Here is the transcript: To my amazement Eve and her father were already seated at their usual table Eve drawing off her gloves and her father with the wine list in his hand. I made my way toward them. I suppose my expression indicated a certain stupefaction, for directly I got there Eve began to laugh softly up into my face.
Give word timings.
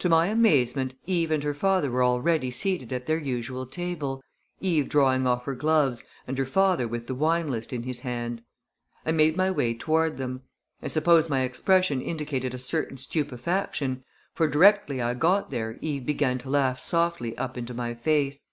To 0.00 0.08
my 0.08 0.26
amazement 0.26 0.96
Eve 1.06 1.30
and 1.30 1.44
her 1.44 1.54
father 1.54 1.88
were 1.88 2.02
already 2.02 2.50
seated 2.50 2.92
at 2.92 3.06
their 3.06 3.16
usual 3.16 3.64
table 3.64 4.24
Eve 4.60 4.88
drawing 4.88 5.24
off 5.24 5.44
her 5.44 5.54
gloves 5.54 6.02
and 6.26 6.36
her 6.36 6.44
father 6.46 6.88
with 6.88 7.06
the 7.06 7.14
wine 7.14 7.48
list 7.48 7.72
in 7.72 7.84
his 7.84 8.00
hand. 8.00 8.42
I 9.06 9.12
made 9.12 9.36
my 9.36 9.52
way 9.52 9.74
toward 9.74 10.16
them. 10.16 10.42
I 10.82 10.88
suppose 10.88 11.30
my 11.30 11.42
expression 11.42 12.02
indicated 12.02 12.54
a 12.54 12.58
certain 12.58 12.96
stupefaction, 12.96 14.02
for 14.34 14.48
directly 14.48 15.00
I 15.00 15.14
got 15.14 15.50
there 15.52 15.78
Eve 15.80 16.04
began 16.04 16.38
to 16.38 16.50
laugh 16.50 16.80
softly 16.80 17.38
up 17.38 17.56
into 17.56 17.72
my 17.72 17.94
face. 17.94 18.46